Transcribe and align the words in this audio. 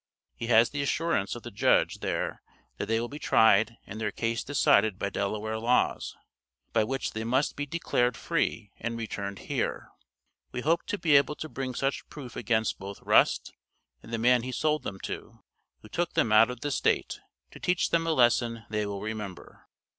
He 0.35 0.47
has 0.47 0.71
the 0.71 0.81
assurance 0.81 1.35
of 1.35 1.43
the 1.43 1.51
Judge 1.51 1.99
there 1.99 2.41
that 2.77 2.87
they 2.87 2.99
will 2.99 3.07
be 3.07 3.19
tried 3.19 3.77
and 3.85 4.01
their 4.01 4.09
case 4.11 4.43
decided 4.43 4.97
by 4.97 5.11
Delaware 5.11 5.59
Laws, 5.59 6.15
by 6.73 6.83
which 6.83 7.11
they 7.13 7.23
must 7.23 7.55
be 7.55 7.67
declared 7.67 8.17
free 8.17 8.71
and 8.79 8.97
returned 8.97 9.37
here. 9.45 9.89
We 10.51 10.61
hope 10.61 10.87
to 10.87 10.97
be 10.97 11.15
able 11.17 11.35
to 11.35 11.47
bring 11.47 11.75
such 11.75 12.09
proof 12.09 12.35
against 12.35 12.79
both 12.79 12.99
Rust 13.03 13.53
and 14.01 14.11
the 14.11 14.17
man 14.17 14.41
he 14.41 14.51
sold 14.51 14.81
them 14.81 14.99
to, 15.01 15.43
who 15.83 15.87
took 15.87 16.13
them 16.13 16.31
out 16.31 16.49
of 16.49 16.61
the 16.61 16.71
State, 16.71 17.19
to 17.51 17.59
teach 17.59 17.91
them 17.91 18.07
a 18.07 18.11
lesson 18.11 18.65
they 18.71 18.87
will 18.87 19.01
remember. 19.01 19.67